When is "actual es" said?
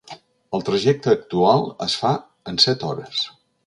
1.17-2.01